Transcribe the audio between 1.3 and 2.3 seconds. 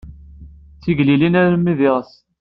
armi d iɣes.